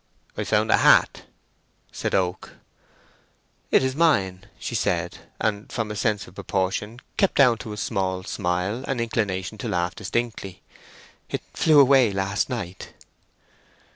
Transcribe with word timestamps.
"I 0.35 0.45
found 0.45 0.71
a 0.71 0.77
hat," 0.77 1.25
said 1.91 2.15
Oak. 2.15 2.55
"It 3.69 3.83
is 3.83 3.95
mine," 3.95 4.45
said 4.59 5.13
she, 5.13 5.19
and, 5.39 5.71
from 5.71 5.91
a 5.91 5.95
sense 5.95 6.25
of 6.25 6.33
proportion, 6.33 6.99
kept 7.17 7.35
down 7.35 7.59
to 7.59 7.71
a 7.71 7.77
small 7.77 8.23
smile 8.23 8.83
an 8.85 8.99
inclination 8.99 9.59
to 9.59 9.67
laugh 9.69 9.93
distinctly: 9.93 10.63
"it 11.29 11.43
flew 11.53 11.79
away 11.79 12.11
last 12.11 12.49
night." 12.49 12.95